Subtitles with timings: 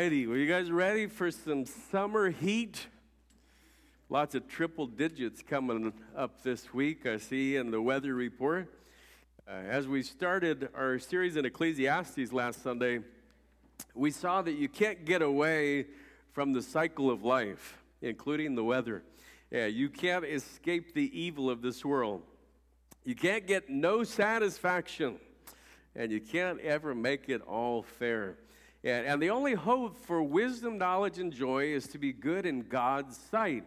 [0.00, 0.28] Righty.
[0.28, 2.86] Well, you guys ready for some summer heat?
[4.08, 8.72] Lots of triple digits coming up this week, I see in the weather report.
[9.44, 13.00] Uh, as we started our series in Ecclesiastes last Sunday,
[13.92, 15.86] we saw that you can't get away
[16.30, 19.02] from the cycle of life, including the weather.
[19.50, 22.22] Yeah, you can't escape the evil of this world.
[23.04, 25.18] You can't get no satisfaction,
[25.96, 28.36] and you can't ever make it all fair.
[28.84, 32.62] And, and the only hope for wisdom, knowledge, and joy is to be good in
[32.62, 33.64] God's sight,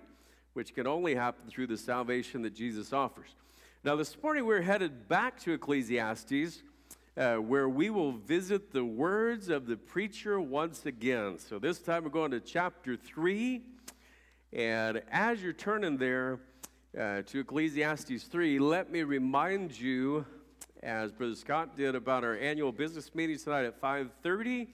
[0.54, 3.36] which can only happen through the salvation that Jesus offers.
[3.84, 6.64] Now, this morning we're headed back to Ecclesiastes,
[7.18, 11.38] uh, where we will visit the words of the preacher once again.
[11.40, 13.62] So this time we're going to chapter 3.
[14.54, 16.40] And as you're turning there
[16.98, 20.26] uh, to Ecclesiastes 3, let me remind you,
[20.82, 24.70] as Brother Scott did, about our annual business meeting tonight at 530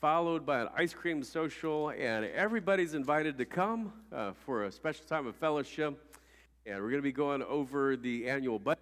[0.00, 5.04] followed by an ice cream social, and everybody's invited to come uh, for a special
[5.04, 6.16] time of fellowship.
[6.64, 8.80] And we're going to be going over the annual budget.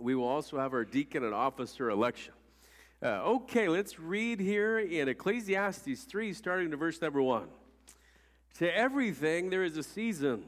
[0.00, 2.32] We will also have our deacon and officer election.
[3.02, 7.46] Uh, okay, let's read here in Ecclesiastes 3, starting to verse number 1.
[8.60, 10.42] To everything there is a season,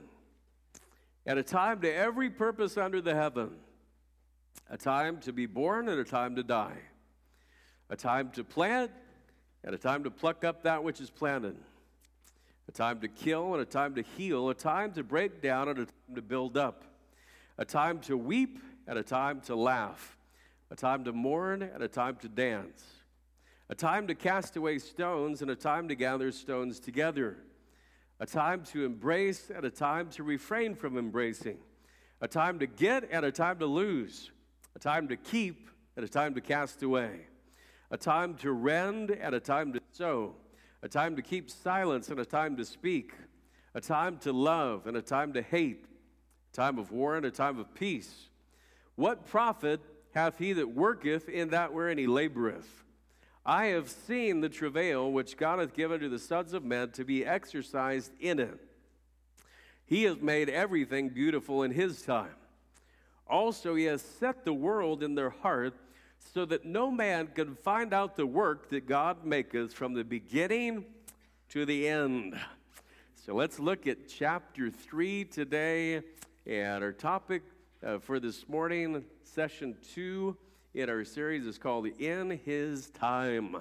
[1.27, 3.51] and a time to every purpose under the heaven,
[4.71, 6.79] a time to be born and a time to die,
[7.91, 8.91] a time to plant
[9.65, 11.57] and a time to pluck up that which is planted,
[12.69, 15.79] a time to kill and a time to heal, a time to break down and
[15.81, 16.85] a time to build up,
[17.59, 20.17] a time to weep and a time to laugh,
[20.71, 22.85] a time to mourn and a time to dance,
[23.69, 27.37] a time to cast away stones and a time to gather stones together,
[28.19, 31.59] a time to embrace and a time to refrain from embracing,
[32.21, 34.31] a time to get and a time to lose,
[34.75, 37.27] a time to keep and a time to cast away
[37.91, 40.35] a time to rend and a time to sow,
[40.83, 43.13] a time to keep silence and a time to speak,
[43.75, 45.87] a time to love and a time to hate,
[46.53, 48.29] a time of war and a time of peace.
[48.95, 49.81] What profit
[50.15, 52.67] hath he that worketh in that wherein he laboreth?
[53.45, 57.05] I have seen the travail which God hath given to the sons of men to
[57.05, 58.59] be exercised in it.
[59.87, 62.37] He has made everything beautiful in his time.
[63.27, 65.75] Also, he has set the world in their heart
[66.33, 70.85] so that no man can find out the work that God maketh from the beginning
[71.49, 72.39] to the end.
[73.27, 76.03] So let's look at chapter 3 today.
[76.47, 77.43] And our topic
[77.85, 80.37] uh, for this morning, session 2
[80.75, 83.57] in our series, is called In His Time.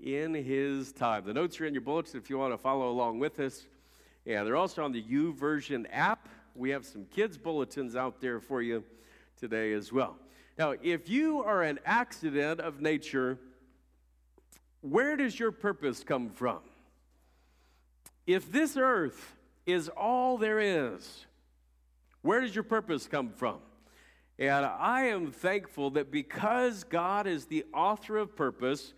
[0.00, 1.24] In His Time.
[1.24, 3.66] The notes are in your bulletin if you want to follow along with us.
[4.26, 6.28] And they're also on the YouVersion app.
[6.54, 8.84] We have some kids' bulletins out there for you
[9.38, 10.16] today as well.
[10.58, 13.38] Now, if you are an accident of nature,
[14.80, 16.58] where does your purpose come from?
[18.26, 19.36] If this earth
[19.66, 21.26] is all there is,
[22.22, 23.58] where does your purpose come from?
[24.36, 28.94] And I am thankful that because God is the author of purpose,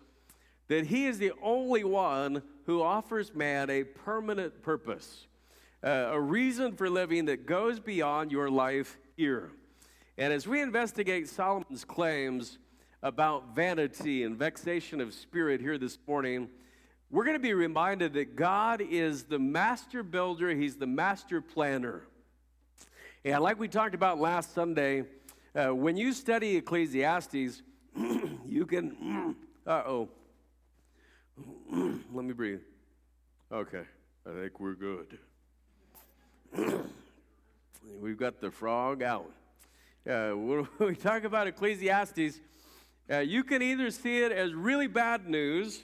[0.69, 5.27] that He is the only one who offers man a permanent purpose,
[5.85, 9.51] uh, a reason for living that goes beyond your life here.
[10.21, 12.59] And as we investigate Solomon's claims
[13.03, 16.51] about vanity and vexation of spirit here this morning,
[17.11, 22.03] we're going to be reminded that God is the master builder, He's the master planner.
[23.25, 25.05] And like we talked about last Sunday,
[25.55, 27.63] uh, when you study Ecclesiastes,
[28.47, 30.09] you can, uh oh,
[32.13, 32.61] let me breathe.
[33.51, 33.85] Okay,
[34.27, 35.19] I think we're good.
[37.99, 39.33] We've got the frog out
[40.09, 42.41] uh, when we talk about Ecclesiastes,
[43.11, 45.83] uh, you can either see it as really bad news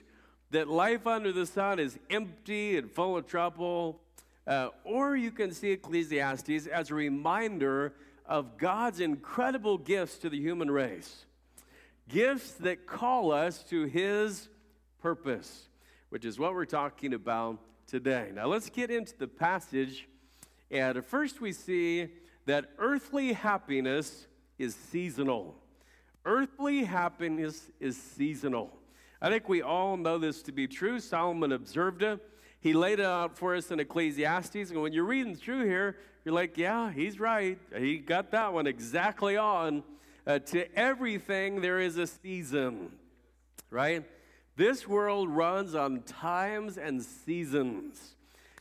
[0.50, 4.00] that life under the sun is empty and full of trouble,
[4.46, 10.38] uh, or you can see Ecclesiastes as a reminder of God's incredible gifts to the
[10.38, 11.26] human race.
[12.08, 14.48] Gifts that call us to His
[15.02, 15.68] purpose,
[16.10, 18.30] which is what we're talking about today.
[18.32, 20.08] Now, let's get into the passage.
[20.70, 22.08] And first, we see
[22.46, 24.26] that earthly happiness
[24.58, 25.54] is seasonal.
[26.24, 28.70] Earthly happiness is seasonal.
[29.20, 30.98] I think we all know this to be true.
[31.00, 32.20] Solomon observed it.
[32.60, 34.70] He laid it out for us in Ecclesiastes.
[34.70, 37.58] And when you're reading through here, you're like, yeah, he's right.
[37.76, 39.84] He got that one exactly on.
[40.26, 42.90] Uh, to everything, there is a season,
[43.70, 44.04] right?
[44.56, 48.16] This world runs on times and seasons.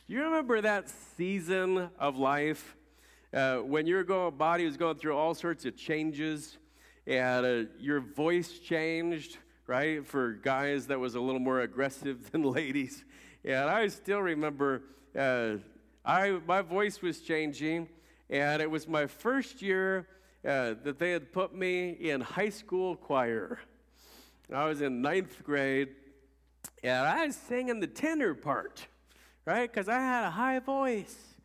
[0.06, 2.76] Do you remember that season of life?
[3.36, 6.56] Uh, when your body was going through all sorts of changes
[7.06, 9.36] and uh, your voice changed,
[9.66, 10.06] right?
[10.06, 13.04] For guys, that was a little more aggressive than ladies.
[13.44, 14.84] And I still remember
[15.14, 15.56] uh,
[16.02, 17.90] I, my voice was changing,
[18.30, 20.08] and it was my first year
[20.42, 23.58] uh, that they had put me in high school choir.
[24.50, 25.88] I was in ninth grade,
[26.82, 28.86] and I was singing the tenor part,
[29.44, 29.70] right?
[29.70, 31.35] Because I had a high voice.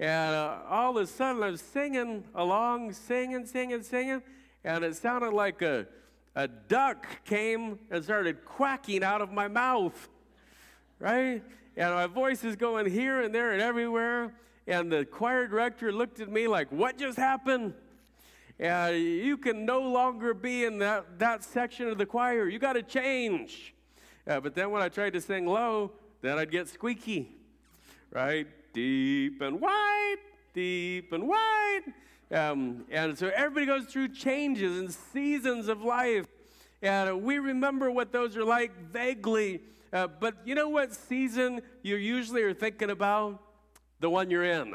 [0.00, 4.22] And uh, all of a sudden, I was singing along, singing, singing, singing,
[4.64, 5.86] and it sounded like a,
[6.34, 10.08] a duck came and started quacking out of my mouth,
[10.98, 11.42] right?
[11.76, 14.34] And my voice is going here and there and everywhere.
[14.66, 17.74] And the choir director looked at me like, What just happened?
[18.58, 22.48] And you can no longer be in that, that section of the choir.
[22.48, 23.74] You got to change.
[24.26, 25.92] Uh, but then when I tried to sing low,
[26.22, 27.36] then I'd get squeaky,
[28.10, 28.46] right?
[28.74, 30.16] Deep and wide,
[30.52, 31.82] deep and wide.
[32.30, 36.26] Um, and so everybody goes through changes and seasons of life.
[36.82, 39.60] And we remember what those are like vaguely.
[39.92, 43.40] Uh, but you know what season you usually are thinking about?
[44.00, 44.74] The one you're in,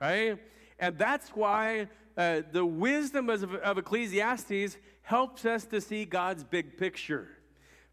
[0.00, 0.36] right?
[0.80, 1.86] And that's why
[2.16, 7.28] uh, the wisdom of, of Ecclesiastes helps us to see God's big picture.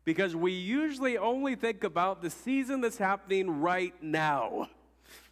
[0.06, 4.70] Because we usually only think about the season that's happening right now.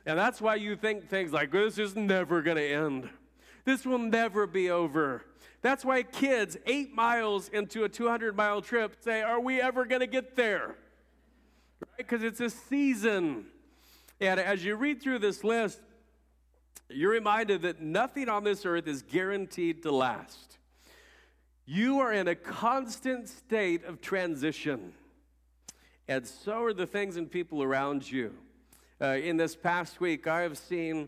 [0.06, 3.10] And that's why you think things like, this is never going to end.
[3.66, 5.24] This will never be over.
[5.62, 10.02] That's why kids, eight miles into a 200 mile trip, say, Are we ever going
[10.02, 10.76] to get there?
[11.80, 11.98] Right?
[11.98, 13.46] Because it's a season.
[14.20, 15.80] And as you read through this list,
[16.90, 20.58] you're reminded that nothing on this earth is guaranteed to last.
[21.66, 24.94] You are in a constant state of transition.
[26.08, 28.34] And so are the things and people around you.
[29.02, 31.08] Uh, in this past week, I have seen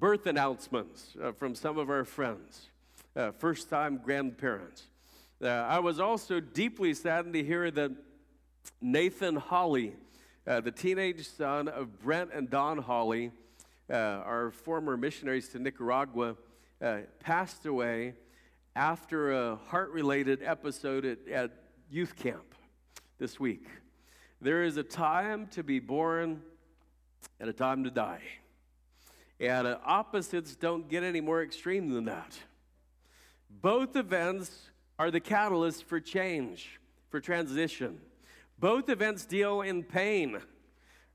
[0.00, 2.70] birth announcements uh, from some of our friends,
[3.14, 4.84] uh, first time grandparents.
[5.42, 7.90] Uh, I was also deeply saddened to hear that
[8.80, 9.92] Nathan Hawley,
[10.46, 13.32] uh, the teenage son of Brent and Don Hawley,
[13.90, 16.36] uh, our former missionaries to Nicaragua,
[17.20, 18.14] passed away
[18.74, 21.50] after a heart related episode at, at
[21.90, 22.54] youth camp
[23.18, 23.66] this week.
[24.40, 26.40] There is a time to be born
[27.40, 28.22] and a time to die.
[29.38, 32.38] And uh, opposites don't get any more extreme than that.
[33.50, 36.80] Both events are the catalyst for change,
[37.10, 38.00] for transition.
[38.58, 40.40] Both events deal in pain,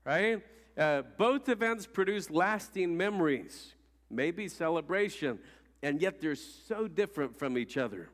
[0.04, 0.42] right?
[0.78, 3.74] Uh, both events produce lasting memories,
[4.08, 5.38] maybe celebration,
[5.82, 8.08] and yet they're so different from each other.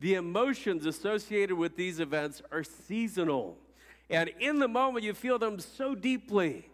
[0.00, 3.58] The emotions associated with these events are seasonal,
[4.08, 6.70] and in the moment you feel them so deeply,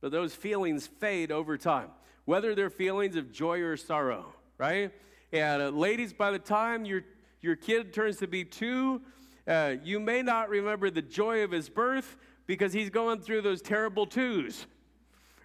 [0.00, 1.88] but those feelings fade over time,
[2.24, 4.92] whether they're feelings of joy or sorrow, right?
[5.32, 7.02] And uh, ladies, by the time your,
[7.40, 9.00] your kid turns to be two,
[9.46, 12.16] uh, you may not remember the joy of his birth,
[12.46, 14.66] because he's going through those terrible twos.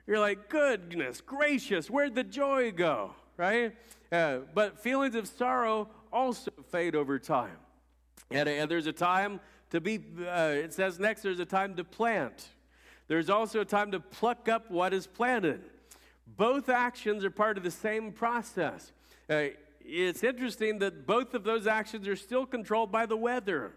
[0.06, 3.75] You're like, goodness gracious, where'd the joy go, right?
[4.12, 7.57] Uh, but feelings of sorrow also fade over time.
[8.30, 9.39] And, and there's a time
[9.71, 12.50] to be, uh, it says next, there's a time to plant.
[13.11, 15.59] There's also a time to pluck up what is planted.
[16.25, 18.94] Both actions are part of the same process.
[19.30, 19.47] Uh,
[19.81, 23.73] it's interesting that both of those actions are still controlled by the weather.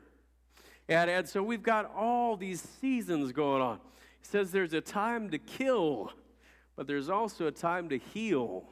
[0.89, 3.81] And, and so we've got all these seasons going on.
[4.21, 6.13] He says there's a time to kill,
[6.77, 8.63] but there's also a time to heal.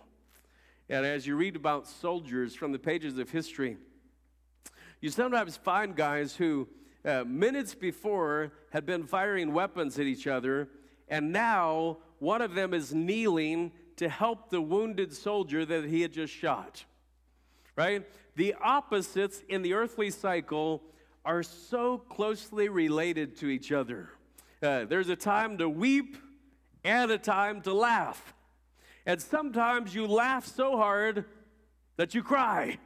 [0.89, 3.79] And as you read about soldiers from the pages of history,
[5.01, 6.69] you sometimes find guys who,
[7.05, 10.69] uh, minutes before, had been firing weapons at each other,
[11.09, 16.13] and now one of them is kneeling to help the wounded soldier that he had
[16.13, 16.85] just shot.
[17.77, 18.07] Right?
[18.37, 20.83] The opposites in the earthly cycle
[21.25, 24.11] are so closely related to each other.
[24.63, 26.17] Uh, there's a time to weep
[26.85, 28.35] and a time to laugh.
[29.07, 31.25] And sometimes you laugh so hard
[31.97, 32.79] that you cry,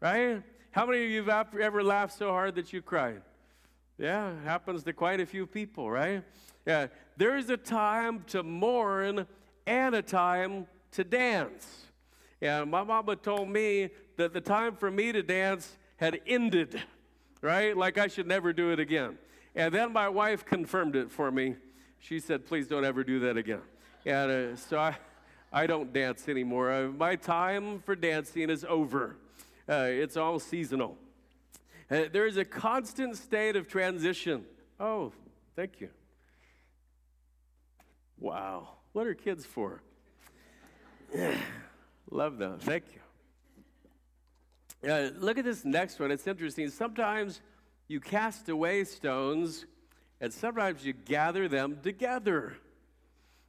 [0.00, 0.42] right?
[0.74, 3.22] How many of you have ever laughed so hard that you cried?
[3.96, 6.22] Yeah, happens to quite a few people, right?
[6.66, 9.26] Yeah, there's a time to mourn
[9.66, 11.86] and a time to dance.
[12.42, 16.82] And my mama told me that the time for me to dance had ended
[17.44, 17.76] right?
[17.76, 19.18] Like I should never do it again.
[19.54, 21.56] And then my wife confirmed it for me.
[22.00, 23.60] She said, please don't ever do that again.
[24.06, 24.96] And uh, so I,
[25.52, 26.72] I don't dance anymore.
[26.72, 29.16] Uh, my time for dancing is over,
[29.68, 30.96] uh, it's all seasonal.
[31.90, 34.44] Uh, there is a constant state of transition.
[34.80, 35.12] Oh,
[35.56, 35.88] thank you.
[38.18, 38.68] Wow.
[38.92, 39.82] What are kids for?
[42.10, 42.58] Love them.
[42.58, 43.00] Thank you.
[44.90, 46.10] Uh, look at this next one.
[46.10, 46.68] It's interesting.
[46.68, 47.40] Sometimes
[47.88, 49.66] you cast away stones,
[50.20, 52.56] and sometimes you gather them together,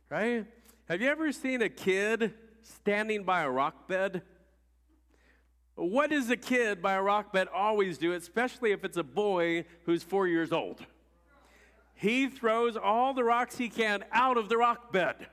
[0.10, 0.46] right?
[0.88, 4.22] Have you ever seen a kid standing by a rock bed?
[5.76, 9.66] What does a kid by a rock bed always do, especially if it's a boy
[9.86, 10.80] who's four years old?
[11.94, 15.28] He throws all the rocks he can out of the rock bed,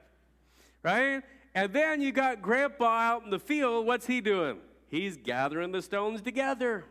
[0.83, 1.23] right?
[1.55, 3.87] And then you got grandpa out in the field.
[3.87, 4.59] What's he doing?
[4.89, 6.85] He's gathering the stones together.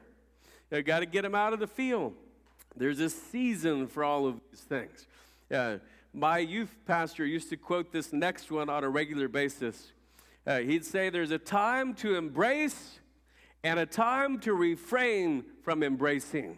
[0.71, 2.13] You got to get them out of the field.
[2.75, 5.07] There's a season for all of these things.
[5.53, 5.77] Uh,
[6.13, 9.91] my youth pastor used to quote this next one on a regular basis.
[10.47, 13.00] Uh, he'd say, There's a time to embrace
[13.63, 16.57] and a time to refrain from embracing.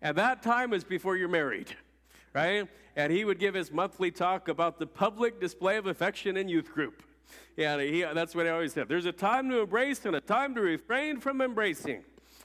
[0.00, 1.74] And that time is before you're married,
[2.34, 2.68] right?
[2.94, 6.72] And he would give his monthly talk about the public display of affection in youth
[6.72, 7.02] group.
[7.56, 8.88] Yeah, he, that's what he always said.
[8.88, 12.04] There's a time to embrace and a time to refrain from embracing.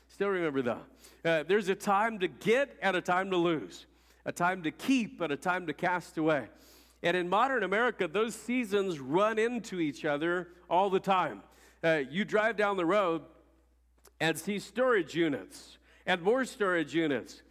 [0.10, 0.82] Still remember that.
[1.24, 3.86] Uh, there's a time to get and a time to lose,
[4.26, 6.48] a time to keep and a time to cast away.
[7.04, 11.42] And in modern America, those seasons run into each other all the time.
[11.84, 13.22] Uh, you drive down the road
[14.24, 17.42] and see storage units and more storage units.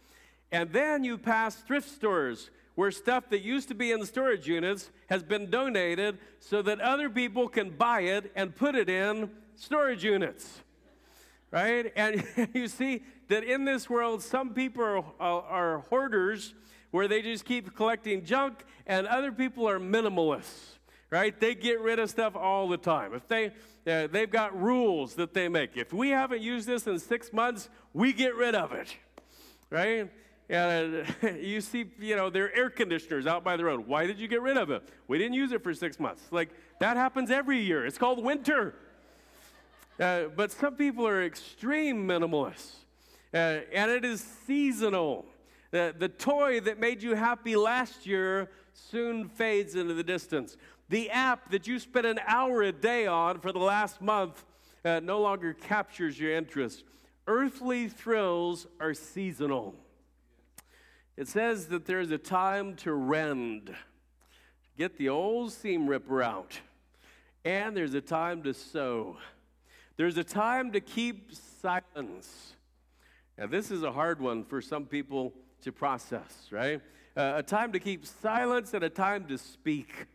[0.51, 4.47] And then you pass thrift stores where stuff that used to be in the storage
[4.47, 9.29] units has been donated so that other people can buy it and put it in
[9.55, 10.61] storage units.
[11.51, 11.93] Right?
[11.95, 12.25] And
[12.55, 16.55] you see that in this world, some people are, are, hoarders
[16.89, 20.79] where they just keep collecting junk, and other people are minimalists.
[21.13, 21.39] Right?
[21.39, 23.13] They get rid of stuff all the time.
[23.13, 23.51] If they,
[23.85, 25.77] uh, they've got rules that they make.
[25.77, 28.97] If we haven't used this in six months, we get rid of it.
[29.69, 30.09] Right?
[30.49, 33.85] And uh, you see, you know, their air conditioners out by the road.
[33.85, 34.89] Why did you get rid of it?
[35.07, 36.23] We didn't use it for six months.
[36.31, 37.85] Like, that happens every year.
[37.85, 38.73] It's called winter.
[39.99, 42.77] Uh, but some people are extreme minimalists,
[43.35, 45.27] uh, and it is seasonal.
[45.71, 50.57] Uh, the toy that made you happy last year soon fades into the distance.
[50.93, 54.45] The app that you spent an hour a day on for the last month
[54.85, 56.83] uh, no longer captures your interest.
[57.25, 59.73] Earthly thrills are seasonal.
[61.17, 63.73] It says that there's a time to rend,
[64.77, 66.59] get the old seam ripper out,
[67.43, 69.17] and there's a time to sow.
[69.97, 72.53] There's a time to keep silence.
[73.39, 76.81] Now, this is a hard one for some people to process, right?
[77.17, 80.05] Uh, a time to keep silence and a time to speak.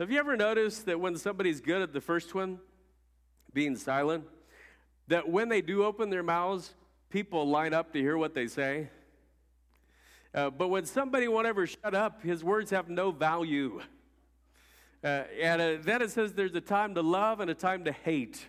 [0.00, 2.58] Have you ever noticed that when somebody's good at the first one,
[3.52, 4.24] being silent,
[5.06, 6.74] that when they do open their mouths,
[7.10, 8.88] people line up to hear what they say?
[10.34, 13.80] Uh, but when somebody won't ever shut up, his words have no value.
[15.04, 17.92] Uh, and uh, then it says there's a time to love and a time to
[17.92, 18.48] hate.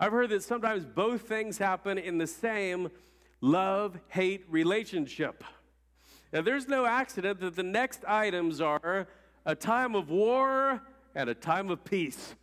[0.00, 2.90] I've heard that sometimes both things happen in the same
[3.40, 5.44] love hate relationship.
[6.32, 9.06] Now, there's no accident that the next items are
[9.46, 10.82] a time of war
[11.14, 12.34] and a time of peace,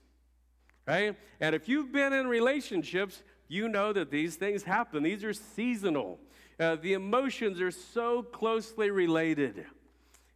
[0.88, 1.16] right?
[1.40, 5.04] And if you've been in relationships, you know that these things happen.
[5.04, 6.20] These are seasonal.
[6.60, 9.66] Uh, the emotions are so closely related.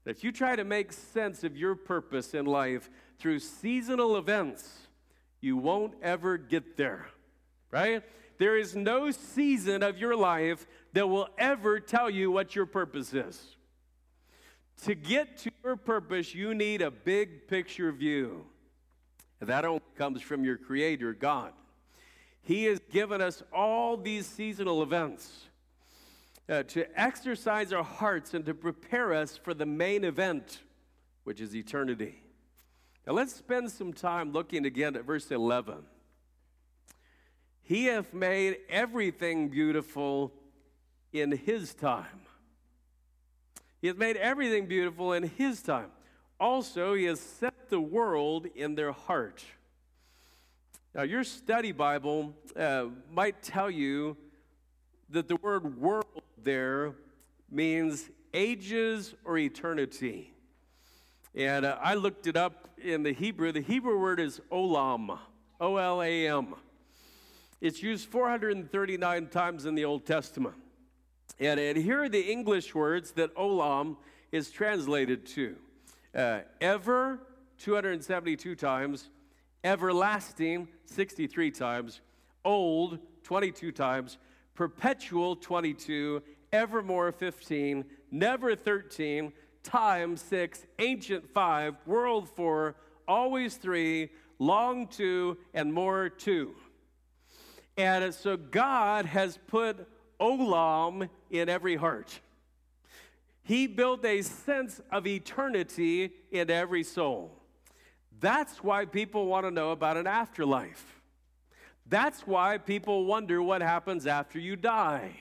[0.05, 4.87] If you try to make sense of your purpose in life through seasonal events,
[5.41, 7.07] you won't ever get there,
[7.71, 8.03] right?
[8.37, 13.13] There is no season of your life that will ever tell you what your purpose
[13.13, 13.56] is.
[14.83, 18.45] To get to your purpose, you need a big picture view.
[19.39, 21.53] That only comes from your Creator, God.
[22.41, 25.47] He has given us all these seasonal events
[26.49, 30.61] uh, to exercise our hearts and to prepare us for the main event,
[31.23, 32.21] which is eternity.
[33.05, 35.83] Now let's spend some time looking again at verse 11.
[37.63, 40.31] He hath made everything beautiful
[41.11, 42.21] in his time.
[43.81, 45.91] He has made everything beautiful in his time.
[46.39, 49.43] Also, he has set the world in their heart.
[50.93, 54.17] Now, your study Bible uh, might tell you
[55.09, 56.95] that the word world there
[57.49, 60.33] means ages or eternity.
[61.35, 63.51] And uh, I looked it up in the Hebrew.
[63.51, 65.17] The Hebrew word is olam,
[65.59, 66.55] O L A M.
[67.61, 70.55] It's used 439 times in the Old Testament.
[71.39, 73.97] And, and here are the English words that olam
[74.31, 75.55] is translated to.
[76.15, 77.19] Uh, ever,
[77.59, 79.09] 272 times,
[79.63, 82.01] everlasting, 63 times,
[82.43, 84.17] old, 22 times,
[84.55, 89.31] perpetual 22, evermore 15, never 13,
[89.63, 92.75] time 6, ancient 5, world 4,
[93.07, 96.55] always 3, long 2, and more 2.
[97.77, 99.87] And so God has put
[100.19, 102.19] olam in every heart.
[103.43, 107.31] He built a sense of eternity in every soul.
[108.19, 111.01] That's why people want to know about an afterlife.
[111.85, 115.11] That's why people wonder what happens after you die.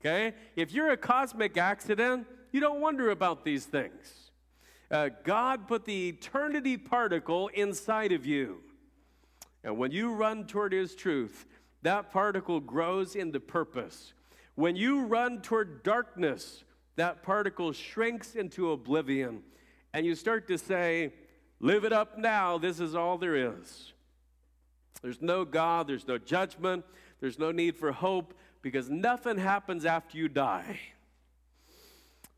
[0.00, 0.34] Okay?
[0.56, 4.30] If you're a cosmic accident, you don't wonder about these things.
[4.90, 8.58] Uh, God put the eternity particle inside of you.
[9.62, 11.46] And when you run toward His truth,
[11.82, 14.14] that particle grows into purpose.
[14.58, 16.64] When you run toward darkness,
[16.96, 19.44] that particle shrinks into oblivion.
[19.94, 21.12] And you start to say,
[21.60, 23.92] Live it up now, this is all there is.
[25.00, 26.84] There's no God, there's no judgment,
[27.20, 30.80] there's no need for hope because nothing happens after you die.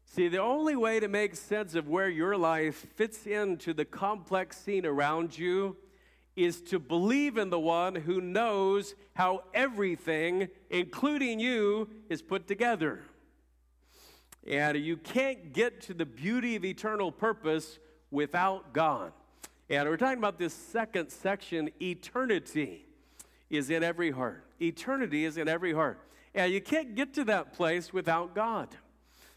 [0.05, 4.59] See, the only way to make sense of where your life fits into the complex
[4.59, 5.75] scene around you
[6.45, 13.01] is to believe in the one who knows how everything, including you, is put together.
[14.47, 17.79] And you can't get to the beauty of eternal purpose
[18.11, 19.13] without God.
[19.69, 22.87] And we're talking about this second section eternity
[23.51, 24.45] is in every heart.
[24.61, 26.01] Eternity is in every heart.
[26.35, 28.69] And you can't get to that place without God.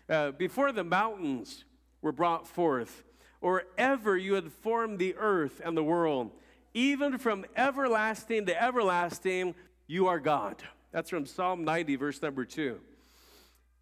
[0.10, 1.65] Uh, before the mountains
[2.01, 3.03] were brought forth,
[3.41, 6.31] or ever you had formed the earth and the world,
[6.74, 9.56] even from everlasting to everlasting,
[9.88, 10.63] you are God.
[10.92, 12.80] That's from Psalm 90, verse number 2.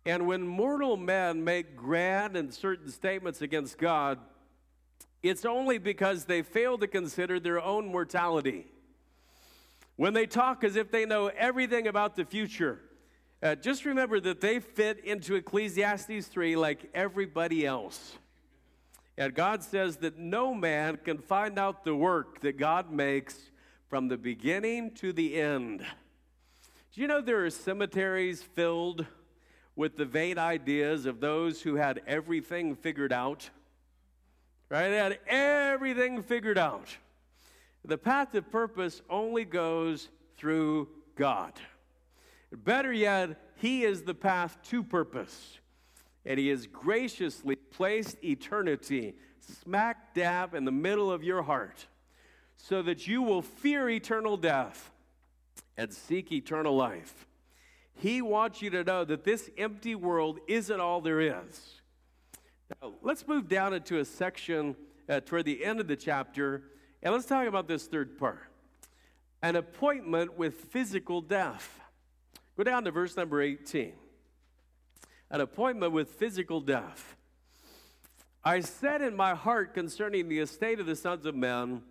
[0.05, 4.17] And when mortal men make grand and certain statements against God,
[5.21, 8.65] it's only because they fail to consider their own mortality.
[9.95, 12.79] When they talk as if they know everything about the future,
[13.43, 18.17] uh, just remember that they fit into Ecclesiastes 3 like everybody else.
[19.17, 23.37] And God says that no man can find out the work that God makes
[23.89, 25.85] from the beginning to the end.
[26.93, 29.05] Do you know there are cemeteries filled
[29.75, 33.49] with the vain ideas of those who had everything figured out?
[34.69, 34.89] Right?
[34.89, 36.87] They had everything figured out.
[37.83, 41.53] The path of purpose only goes through God.
[42.51, 45.59] Better yet, He is the path to purpose.
[46.25, 51.87] And He has graciously placed eternity smack dab in the middle of your heart
[52.57, 54.91] so that you will fear eternal death
[55.77, 57.25] and seek eternal life.
[57.95, 61.81] He wants you to know that this empty world isn't all there is.
[62.81, 64.75] Now, let's move down into a section
[65.09, 66.63] uh, toward the end of the chapter,
[67.03, 68.47] and let's talk about this third part
[69.43, 71.79] an appointment with physical death.
[72.55, 73.93] Go down to verse number 18.
[75.31, 77.15] An appointment with physical death.
[78.43, 81.83] I said in my heart concerning the estate of the sons of men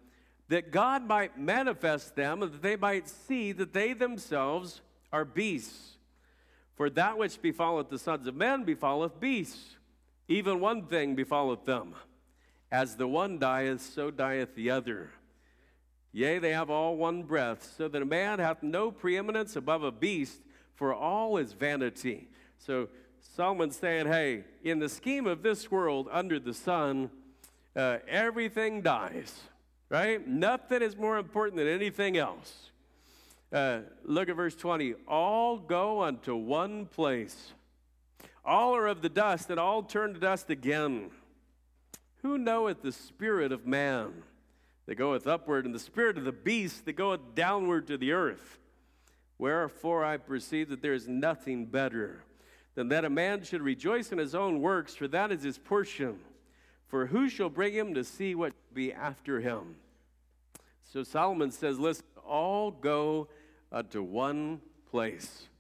[0.49, 5.97] that God might manifest them, and that they might see that they themselves are beasts.
[6.75, 9.77] For that which befalleth the sons of men befalleth beasts.
[10.29, 11.95] Even one thing befalleth them.
[12.71, 15.11] As the one dieth, so dieth the other.
[16.13, 19.93] Yea, they have all one breath, so that a man hath no preeminence above a
[19.93, 20.41] beast,
[20.75, 22.29] for all is vanity.
[22.59, 22.89] So
[23.21, 27.11] Solomon's saying, hey, in the scheme of this world under the sun,
[27.77, 29.41] uh, everything dies,
[29.89, 30.27] right?
[30.27, 32.71] Nothing is more important than anything else.
[33.53, 34.95] Uh, look at verse 20.
[35.07, 37.53] All go unto one place.
[38.45, 41.11] All are of the dust, and all turn to dust again.
[42.23, 44.23] Who knoweth the spirit of man
[44.87, 48.59] that goeth upward, and the spirit of the beast that goeth downward to the earth?
[49.39, 52.25] Wherefore I perceive that there is nothing better
[52.81, 56.19] than that a man should rejoice in his own works, for that is his portion.
[56.89, 59.75] For who shall bring him to see what be after him?
[60.91, 63.29] So Solomon says, Listen, all go
[63.71, 65.51] unto one place.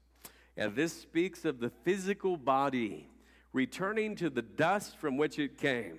[0.57, 3.07] And this speaks of the physical body
[3.53, 5.99] returning to the dust from which it came.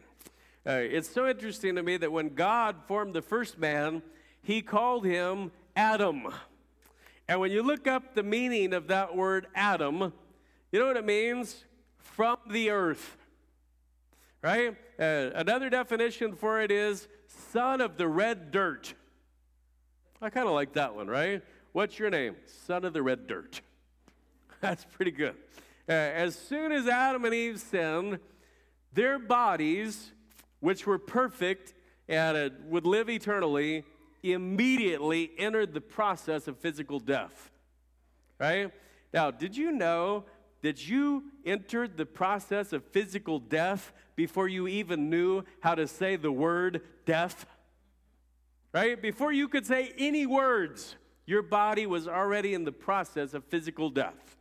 [0.65, 4.01] Uh, it's so interesting to me that when God formed the first man,
[4.41, 6.29] he called him Adam.
[7.27, 10.13] And when you look up the meaning of that word Adam,
[10.71, 11.65] you know what it means?
[11.97, 13.17] From the earth.
[14.41, 14.75] Right?
[14.99, 17.07] Uh, another definition for it is
[17.51, 18.93] son of the red dirt.
[20.21, 21.43] I kind of like that one, right?
[21.71, 22.36] What's your name?
[22.65, 23.62] Son of the red dirt.
[24.62, 25.36] That's pretty good.
[25.89, 28.19] Uh, as soon as Adam and Eve sinned,
[28.93, 30.12] their bodies,
[30.60, 31.73] which were perfect
[32.07, 33.84] and uh, would live eternally,
[34.23, 37.49] immediately entered the process of physical death.
[38.39, 38.71] Right?
[39.13, 40.25] Now, did you know
[40.62, 46.15] that you entered the process of physical death before you even knew how to say
[46.15, 47.45] the word death?
[48.74, 49.02] Right?
[49.02, 50.95] Before you could say any words,
[51.26, 54.38] your body was already in the process of physical death.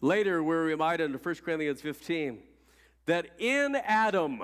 [0.00, 2.40] Later, we're reminded in 1 Corinthians 15
[3.06, 4.42] that in Adam,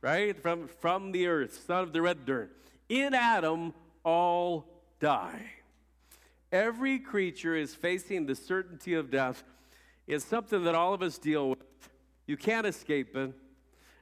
[0.00, 2.50] right, from, from the earth, son of the red dirt,
[2.88, 4.66] in Adam, all
[5.00, 5.52] die.
[6.52, 9.42] Every creature is facing the certainty of death.
[10.06, 11.58] It's something that all of us deal with.
[12.26, 13.32] You can't escape it.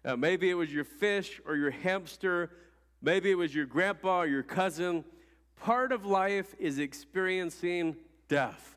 [0.05, 2.51] Uh, maybe it was your fish or your hamster.
[3.01, 5.05] Maybe it was your grandpa or your cousin.
[5.57, 7.97] Part of life is experiencing
[8.29, 8.77] death.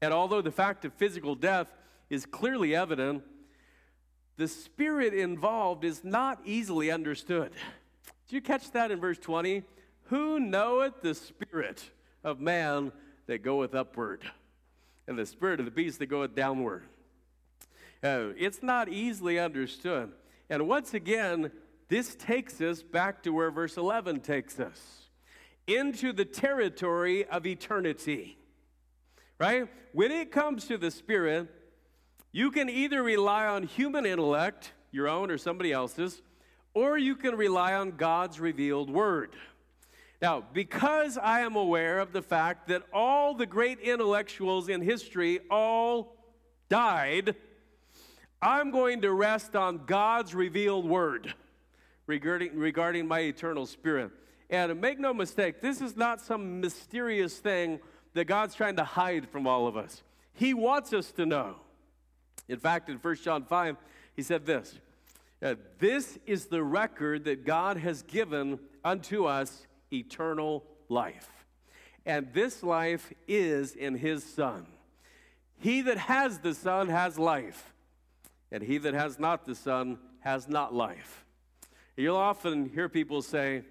[0.00, 1.72] And although the fact of physical death
[2.08, 3.22] is clearly evident,
[4.36, 7.52] the spirit involved is not easily understood.
[8.28, 9.62] Did you catch that in verse 20?
[10.04, 11.90] Who knoweth the spirit
[12.22, 12.92] of man
[13.26, 14.22] that goeth upward,
[15.06, 16.84] and the spirit of the beast that goeth downward?
[18.02, 20.12] Uh, it's not easily understood.
[20.50, 21.50] And once again,
[21.88, 25.08] this takes us back to where verse 11 takes us
[25.66, 28.36] into the territory of eternity.
[29.38, 29.68] Right?
[29.92, 31.48] When it comes to the Spirit,
[32.32, 36.20] you can either rely on human intellect, your own or somebody else's,
[36.74, 39.36] or you can rely on God's revealed word.
[40.24, 45.40] Now, because I am aware of the fact that all the great intellectuals in history
[45.50, 46.16] all
[46.70, 47.36] died,
[48.40, 51.34] I'm going to rest on God's revealed word
[52.06, 54.12] regarding, regarding my eternal spirit.
[54.48, 57.80] And make no mistake, this is not some mysterious thing
[58.14, 60.02] that God's trying to hide from all of us.
[60.32, 61.56] He wants us to know.
[62.48, 63.76] In fact, in 1 John 5,
[64.16, 64.78] he said this
[65.78, 71.30] This is the record that God has given unto us eternal life.
[72.06, 74.66] And this life is in his Son.
[75.58, 77.72] He that has the Son has life,
[78.52, 81.24] and he that has not the Son has not life.
[81.96, 83.62] You'll often hear people say,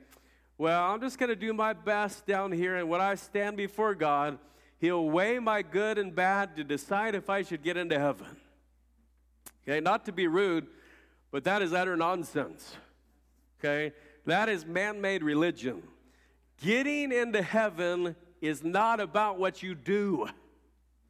[0.58, 3.94] Well, I'm just going to do my best down here, and when I stand before
[3.94, 4.40] God,
[4.80, 8.28] He'll weigh my good and bad to decide if I should get into heaven.
[9.64, 10.68] Okay, not to be rude,
[11.32, 12.76] but that is utter nonsense.
[13.60, 13.94] Okay,
[14.26, 15.84] that is man made religion.
[16.62, 20.28] Getting into heaven is not about what you do,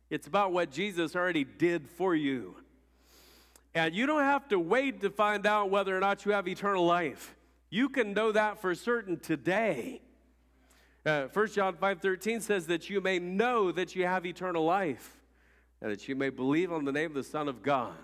[0.10, 2.56] it's about what Jesus already did for you.
[3.76, 6.86] And you don't have to wait to find out whether or not you have eternal
[6.86, 7.36] life.
[7.72, 10.02] You can know that for certain today.
[11.06, 15.20] Uh, 1 John 5:13 says that you may know that you have eternal life
[15.82, 17.98] and that you may believe on the name of the Son of God.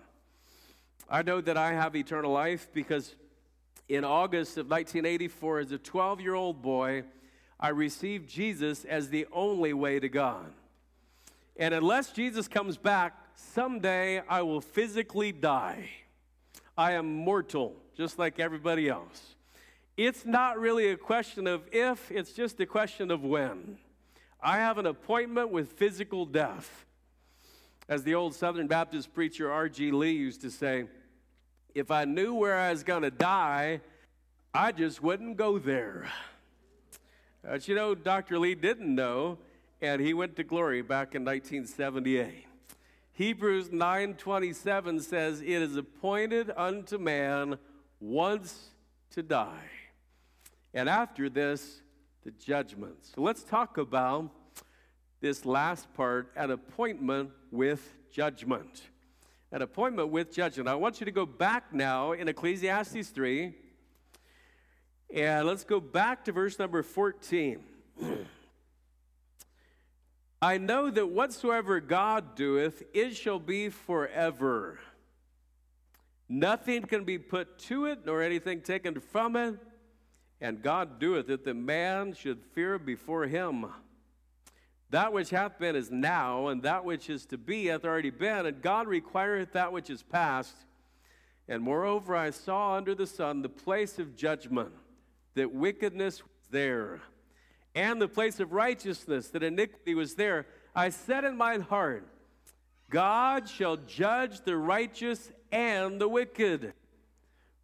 [1.09, 3.15] I know that I have eternal life because
[3.87, 7.03] in August of 1984 as a 12-year-old boy,
[7.59, 10.51] I received Jesus as the only way to God.
[11.57, 15.89] And unless Jesus comes back, someday I will physically die.
[16.77, 19.35] I am mortal, just like everybody else.
[19.97, 23.77] It's not really a question of if, it's just a question of when.
[24.41, 26.85] I have an appointment with physical death.
[27.89, 29.91] As the old Southern Baptist preacher R.G.
[29.91, 30.85] Lee used to say,
[31.75, 33.81] if I knew where I was going to die,
[34.53, 36.09] I just wouldn't go there.
[37.45, 38.37] Uh, but you know, Dr.
[38.37, 39.37] Lee didn't know,
[39.81, 42.45] and he went to glory back in 1978.
[43.13, 47.57] Hebrews 9:27 says, "It is appointed unto man
[47.99, 48.69] once
[49.11, 49.69] to die,
[50.73, 51.81] and after this,
[52.23, 54.31] the judgment." So let's talk about
[55.21, 58.89] this last part, an appointment with judgment.
[59.51, 60.69] An appointment with judgment.
[60.69, 63.55] I want you to go back now in Ecclesiastes 3,
[65.13, 67.59] and let's go back to verse number 14.
[70.41, 74.79] I know that whatsoever God doeth, it shall be forever.
[76.29, 79.55] Nothing can be put to it, nor anything taken from it.
[80.39, 83.65] And God doeth that man should fear before him.
[84.91, 88.45] That which hath been is now, and that which is to be hath already been,
[88.45, 90.55] and God requireth that which is past.
[91.47, 94.71] And moreover, I saw under the sun the place of judgment,
[95.39, 96.99] that wickedness was there
[97.73, 102.05] and the place of righteousness, that iniquity was there, I said in my heart,
[102.89, 106.73] God shall judge the righteous and the wicked.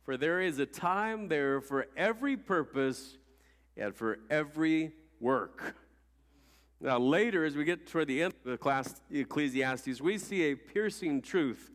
[0.05, 3.17] For there is a time there for every purpose
[3.75, 5.75] and for every work.
[6.79, 10.55] Now, later, as we get toward the end of the class, Ecclesiastes, we see a
[10.55, 11.71] piercing truth.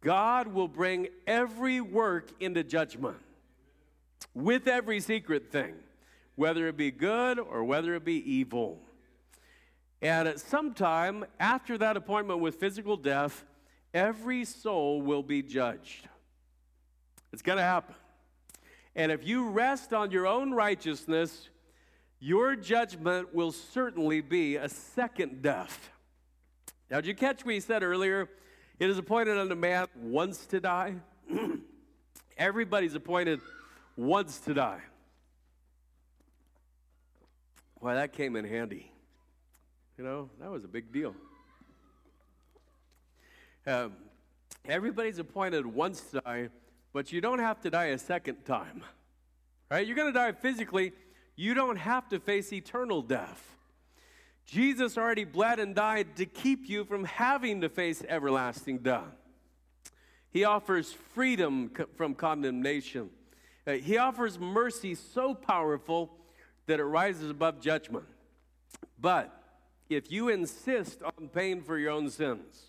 [0.00, 3.18] God will bring every work into judgment
[4.34, 5.74] with every secret thing
[6.36, 8.78] whether it be good or whether it be evil.
[10.02, 13.44] And at some time after that appointment with physical death,
[13.92, 16.06] every soul will be judged.
[17.32, 17.94] It's going to happen.
[18.94, 21.48] And if you rest on your own righteousness,
[22.18, 25.90] your judgment will certainly be a second death.
[26.90, 28.28] Now, did you catch what he said earlier?
[28.78, 30.96] It is appointed unto man once to die.
[32.38, 33.40] Everybody's appointed
[33.96, 34.82] once to die.
[37.76, 38.90] Why, that came in handy.
[39.98, 41.14] You know, that was a big deal.
[43.66, 43.94] Um,
[44.68, 46.48] everybody's appointed once to die,
[46.92, 48.82] but you don't have to die a second time.
[49.70, 49.86] Right?
[49.86, 50.92] You're going to die physically.
[51.34, 53.56] You don't have to face eternal death.
[54.46, 59.02] Jesus already bled and died to keep you from having to face everlasting death.
[60.30, 63.10] He offers freedom from condemnation.
[63.66, 66.12] He offers mercy so powerful
[66.66, 68.04] that it rises above judgment.
[69.00, 69.32] But
[69.88, 72.66] if you insist on paying for your own sins,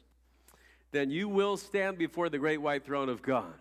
[0.92, 3.54] then you will stand before the great white throne of God.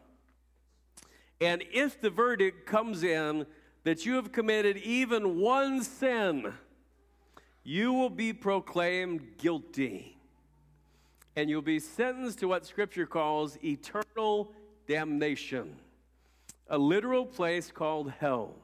[1.40, 3.46] And if the verdict comes in
[3.84, 6.54] that you have committed even one sin,
[7.62, 10.16] you will be proclaimed guilty.
[11.34, 14.52] And you'll be sentenced to what Scripture calls eternal
[14.86, 15.76] damnation,
[16.68, 18.54] a literal place called hell.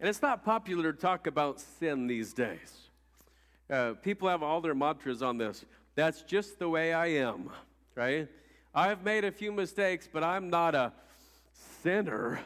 [0.00, 2.88] And it's not popular to talk about sin these days.
[3.70, 5.64] Uh, people have all their mantras on this.
[5.94, 7.50] That's just the way I am,
[7.94, 8.28] right?
[8.74, 10.92] I've made a few mistakes, but I'm not a
[11.82, 12.40] sinner,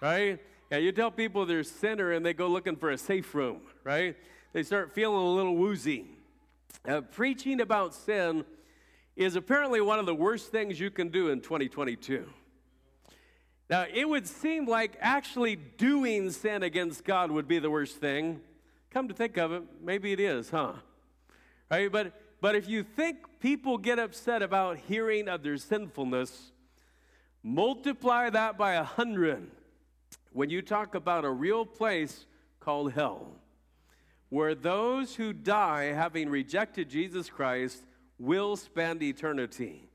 [0.00, 0.38] right?
[0.70, 4.16] Yeah, you tell people they're sinner and they go looking for a safe room, right?
[4.52, 6.06] They start feeling a little woozy.
[6.86, 8.44] Uh, preaching about sin
[9.16, 12.26] is apparently one of the worst things you can do in 2022.
[13.72, 18.42] Now, it would seem like actually doing sin against God would be the worst thing.
[18.90, 20.74] Come to think of it, maybe it is, huh?
[21.70, 21.90] Right?
[21.90, 26.52] But, but if you think people get upset about hearing of their sinfulness,
[27.42, 29.50] multiply that by a hundred
[30.34, 32.26] when you talk about a real place
[32.60, 33.26] called hell,
[34.28, 37.86] where those who die having rejected Jesus Christ
[38.18, 39.88] will spend eternity.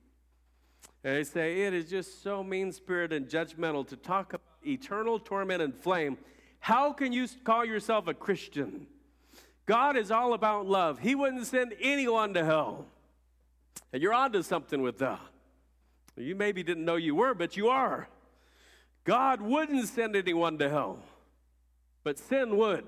[1.08, 5.62] They say it is just so mean spirited and judgmental to talk about eternal torment
[5.62, 6.18] and flame.
[6.60, 8.88] How can you call yourself a Christian?
[9.66, 11.00] God is all about love.
[11.00, 12.88] He wouldn't send anyone to hell.
[13.94, 15.22] And you're onto something with that.
[16.18, 18.10] You maybe didn't know you were, but you are.
[19.06, 21.00] God wouldn't send anyone to hell,
[22.04, 22.84] but sin would.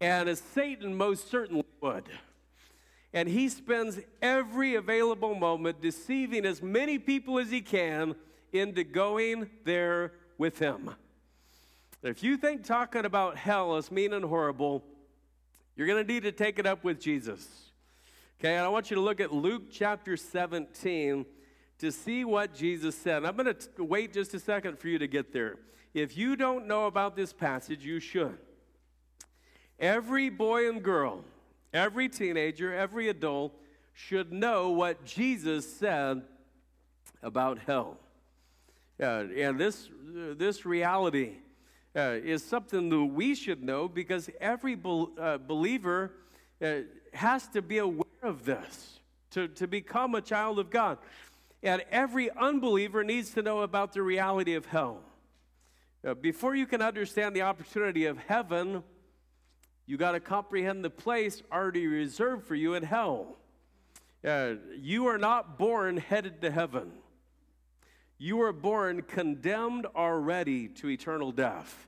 [0.00, 2.08] And as Satan most certainly would
[3.14, 8.16] and he spends every available moment deceiving as many people as he can
[8.52, 10.90] into going there with him.
[12.02, 14.84] If you think talking about hell is mean and horrible,
[15.76, 17.46] you're going to need to take it up with Jesus.
[18.40, 21.24] Okay, and I want you to look at Luke chapter 17
[21.78, 23.24] to see what Jesus said.
[23.24, 25.56] I'm going to wait just a second for you to get there.
[25.94, 28.36] If you don't know about this passage, you should.
[29.78, 31.24] Every boy and girl
[31.74, 33.52] Every teenager, every adult
[33.92, 36.22] should know what Jesus said
[37.20, 37.98] about hell.
[39.00, 41.32] Uh, and this, uh, this reality
[41.96, 46.12] uh, is something that we should know because every be- uh, believer
[46.62, 46.82] uh,
[47.12, 49.00] has to be aware of this
[49.32, 50.98] to, to become a child of God.
[51.60, 55.00] And every unbeliever needs to know about the reality of hell.
[56.06, 58.84] Uh, before you can understand the opportunity of heaven,
[59.86, 63.36] you got to comprehend the place already reserved for you in hell.
[64.26, 66.92] Uh, you are not born headed to heaven.
[68.16, 71.86] You are born condemned already to eternal death.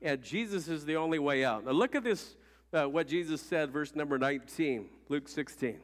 [0.00, 1.66] And Jesus is the only way out.
[1.66, 2.36] Now, look at this,
[2.72, 5.78] uh, what Jesus said, verse number 19, Luke 16.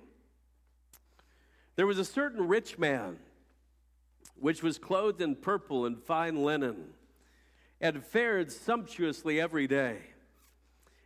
[1.76, 3.18] There was a certain rich man
[4.36, 6.94] which was clothed in purple and fine linen
[7.80, 9.98] and fared sumptuously every day.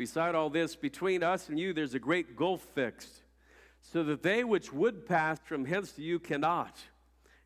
[0.00, 3.20] Beside all this, between us and you, there's a great gulf fixed,
[3.82, 6.74] so that they which would pass from hence to you cannot,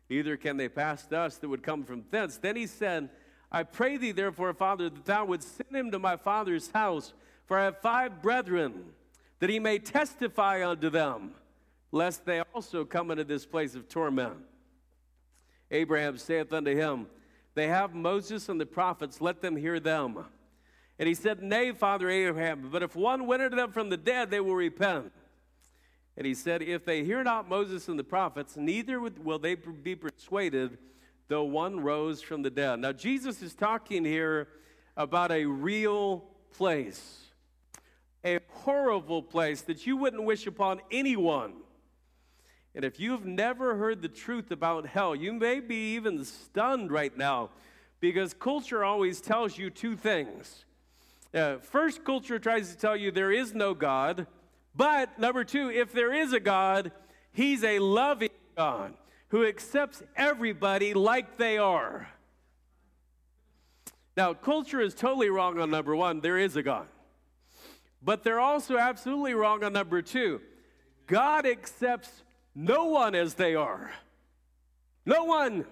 [0.09, 2.37] neither can they pass to us that would come from thence.
[2.37, 3.09] Then he said,
[3.51, 7.13] I pray thee, therefore, Father, that thou would send him to my father's house,
[7.45, 8.85] for I have five brethren,
[9.39, 11.31] that he may testify unto them,
[11.91, 14.37] lest they also come into this place of torment.
[15.71, 17.07] Abraham saith unto him,
[17.53, 20.23] They have Moses and the prophets, let them hear them.
[20.97, 24.39] And he said, Nay, Father Abraham, but if one went them from the dead, they
[24.39, 25.11] will repent.
[26.17, 29.95] And he said, If they hear not Moses and the prophets, neither will they be
[29.95, 30.77] persuaded,
[31.27, 32.79] though one rose from the dead.
[32.79, 34.47] Now, Jesus is talking here
[34.95, 36.23] about a real
[36.55, 37.25] place,
[38.23, 41.53] a horrible place that you wouldn't wish upon anyone.
[42.73, 47.15] And if you've never heard the truth about hell, you may be even stunned right
[47.17, 47.49] now
[48.01, 50.64] because culture always tells you two things.
[51.35, 54.25] Uh, first, culture tries to tell you there is no God.
[54.73, 56.93] But number two, if there is a God,
[57.33, 58.93] He's a loving God
[59.29, 62.07] who accepts everybody like they are.
[64.15, 66.87] Now, culture is totally wrong on number one, there is a God.
[68.01, 70.39] But they're also absolutely wrong on number two.
[71.07, 73.91] God accepts no one as they are.
[75.05, 75.65] No one.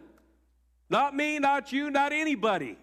[0.90, 2.78] Not me, not you, not anybody.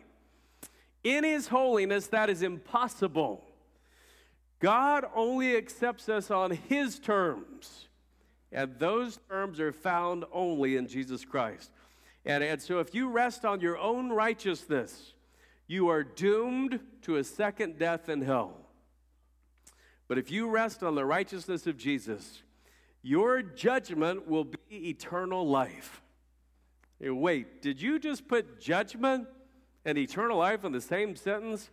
[1.02, 3.44] In His holiness, that is impossible.
[4.60, 7.88] God only accepts us on His terms,
[8.52, 11.70] and those terms are found only in Jesus Christ.
[12.26, 15.14] And, and so, if you rest on your own righteousness,
[15.66, 18.56] you are doomed to a second death in hell.
[20.08, 22.42] But if you rest on the righteousness of Jesus,
[23.02, 26.02] your judgment will be eternal life.
[26.98, 29.28] Hey, wait, did you just put judgment
[29.84, 31.70] and eternal life in the same sentence?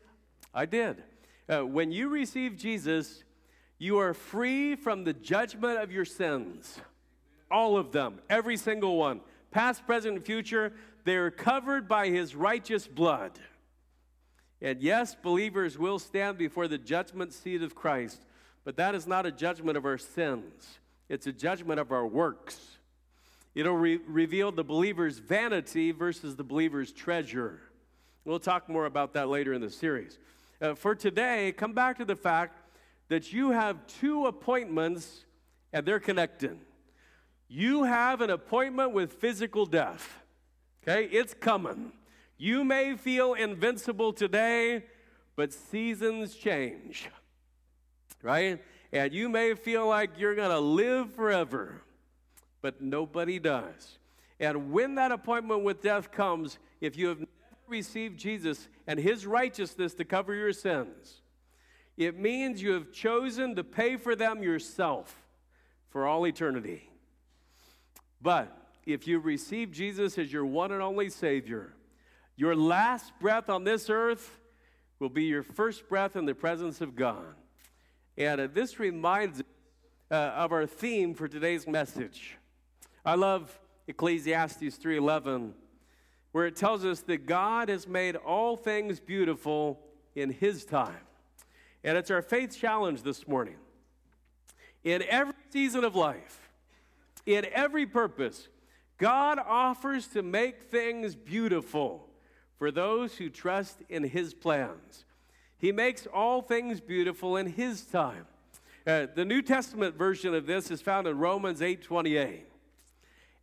[0.54, 1.04] I did.
[1.50, 3.24] Uh, when you receive Jesus,
[3.78, 6.80] you are free from the judgment of your sins.
[7.50, 10.74] All of them, every single one, past, present, and future,
[11.06, 13.40] they are covered by his righteous blood.
[14.62, 18.22] And yes, believers will stand before the judgment seat of Christ,
[18.66, 22.60] but that is not a judgment of our sins, it's a judgment of our works.
[23.56, 27.60] It'll re- reveal the believer's vanity versus the believer's treasure.
[28.28, 30.20] We'll talk more about that later in the series.
[30.62, 32.60] Uh, for today, come back to the fact
[33.08, 35.24] that you have two appointments
[35.72, 36.60] and they're connected.
[37.48, 40.20] You have an appointment with physical death.
[40.84, 41.94] Okay, it's coming.
[42.38, 44.84] You may feel invincible today,
[45.38, 47.08] but seasons change,
[48.22, 48.62] right?
[48.92, 51.82] And you may feel like you're going to live forever,
[52.62, 54.00] but nobody does.
[54.38, 57.20] And when that appointment with death comes, if you have
[57.70, 61.22] received Jesus and his righteousness to cover your sins,
[61.98, 65.24] it means you have chosen to pay for them yourself
[65.90, 66.90] for all eternity.
[68.22, 71.74] But if you receive Jesus as your one and only Savior,
[72.36, 74.40] your last breath on this earth
[75.00, 77.36] will be your first breath in the presence of God.
[78.18, 79.42] And uh, this reminds
[80.10, 82.38] uh, of our theme for today's message.
[83.06, 85.54] I love Ecclesiastes 3:11
[86.38, 89.80] where it tells us that God has made all things beautiful
[90.14, 91.02] in His time.
[91.84, 93.56] And it's our faith challenge this morning.
[94.84, 96.52] In every season of life,
[97.26, 98.50] in every purpose,
[99.00, 102.08] God offers to make things beautiful
[102.60, 105.06] for those who trust in His plans.
[105.58, 108.28] He makes all things beautiful in His time.
[108.86, 112.46] Uh, the New Testament version of this is found in Romans 8 28.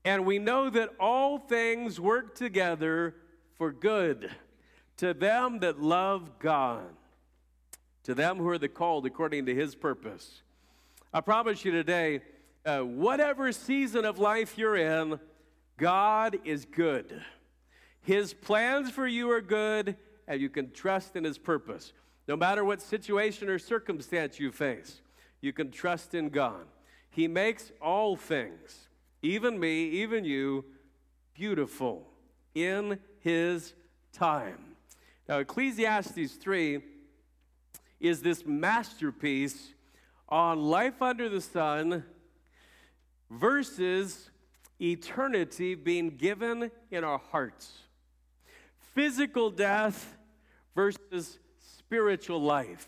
[0.05, 3.15] And we know that all things work together
[3.57, 4.31] for good
[4.99, 6.87] to them that love God,
[8.05, 10.43] to them who are the called according to his purpose.
[11.13, 12.21] I promise you today,
[12.67, 15.19] uh, whatever season of life you're in,
[15.77, 17.23] God is good.
[18.03, 19.97] His plans for you are good,
[20.29, 21.93] and you can trust in his purpose.
[22.29, 25.01] No matter what situation or circumstance you face,
[25.41, 26.67] you can trust in God.
[27.11, 28.89] He makes all things
[29.25, 30.65] even me, even you,
[31.33, 32.07] beautiful
[32.55, 33.73] in his
[34.13, 34.77] time.
[35.29, 36.81] Now, Ecclesiastes 3
[38.01, 39.73] is this masterpiece
[40.29, 42.05] on life under the sun
[43.31, 44.31] versus
[44.81, 47.73] eternity being given in our hearts.
[48.95, 50.17] Physical death
[50.75, 51.39] versus
[51.79, 52.87] spiritual life.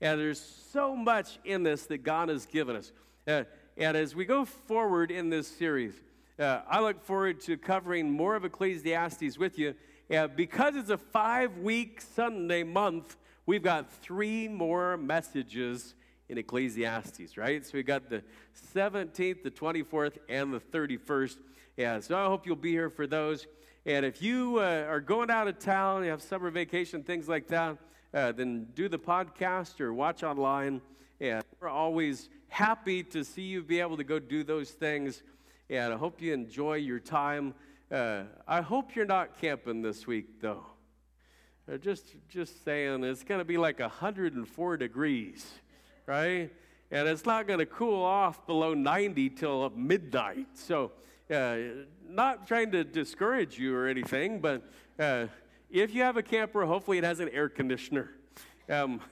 [0.00, 0.40] And there's
[0.72, 2.90] so much in this that God has given us.
[3.28, 3.44] Uh,
[3.76, 5.94] and as we go forward in this series,
[6.38, 9.74] uh, I look forward to covering more of Ecclesiastes with you.
[10.36, 13.16] Because it's a five week Sunday month,
[13.46, 15.94] we've got three more messages
[16.28, 17.64] in Ecclesiastes, right?
[17.64, 18.22] So we've got the
[18.74, 21.36] 17th, the 24th, and the 31st.
[21.78, 23.46] Yeah, so I hope you'll be here for those.
[23.86, 27.48] And if you uh, are going out of town, you have summer vacation, things like
[27.48, 27.78] that,
[28.12, 30.82] uh, then do the podcast or watch online.
[31.20, 35.22] And we're always happy to see you be able to go do those things.
[35.70, 37.54] And I hope you enjoy your time.
[37.90, 40.66] Uh, I hope you're not camping this week, though.
[41.66, 45.46] Uh, just, just saying, it's going to be like 104 degrees,
[46.06, 46.50] right?
[46.90, 50.46] And it's not going to cool off below 90 till midnight.
[50.52, 50.92] So,
[51.32, 51.56] uh,
[52.06, 54.62] not trying to discourage you or anything, but
[54.98, 55.26] uh,
[55.70, 58.10] if you have a camper, hopefully it has an air conditioner.
[58.68, 59.00] Um,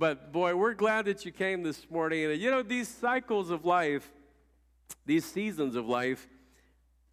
[0.00, 2.24] but boy, we're glad that you came this morning.
[2.24, 4.10] And you know, these cycles of life,
[5.04, 6.26] these seasons of life,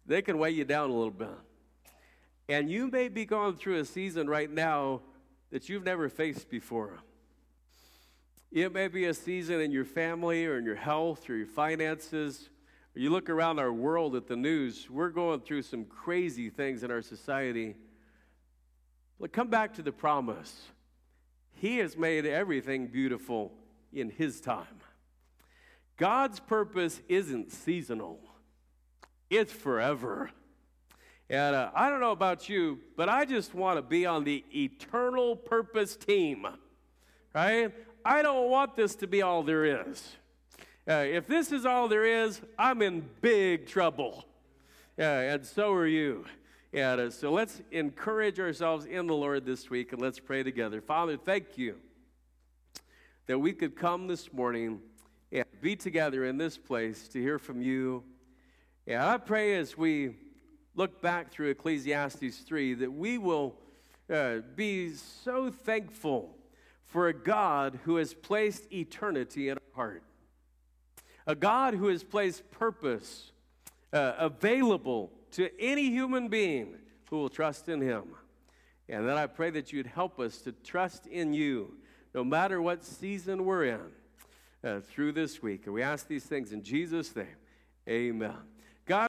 [0.06, 1.28] they can weigh you down a little bit.
[2.48, 5.02] And you may be going through a season right now
[5.50, 6.98] that you've never faced before.
[8.50, 12.48] It may be a season in your family or in your health or your finances.
[12.94, 16.90] You look around our world at the news, we're going through some crazy things in
[16.90, 17.76] our society.
[19.20, 20.68] But come back to the promise.
[21.60, 23.52] He has made everything beautiful
[23.92, 24.66] in His time.
[25.96, 28.20] God's purpose isn't seasonal,
[29.28, 30.30] it's forever.
[31.30, 34.42] And uh, I don't know about you, but I just want to be on the
[34.54, 36.46] eternal purpose team,
[37.34, 37.70] right?
[38.02, 40.16] I don't want this to be all there is.
[40.88, 44.24] Uh, if this is all there is, I'm in big trouble.
[44.98, 46.24] Uh, and so are you.
[46.72, 50.82] And uh, so let's encourage ourselves in the Lord this week and let's pray together.
[50.82, 51.76] Father, thank you
[53.26, 54.80] that we could come this morning
[55.32, 58.04] and be together in this place to hear from you.
[58.86, 60.16] And I pray as we
[60.74, 63.54] look back through Ecclesiastes 3 that we will
[64.12, 66.36] uh, be so thankful
[66.84, 70.02] for a God who has placed eternity in our heart,
[71.26, 73.32] a God who has placed purpose
[73.90, 76.76] uh, available to any human being
[77.10, 78.04] who will trust in Him.
[78.88, 81.74] And then I pray that you'd help us to trust in you
[82.14, 83.80] no matter what season we're in
[84.64, 85.66] uh, through this week.
[85.66, 87.26] And we ask these things in Jesus' name.
[87.88, 88.36] Amen.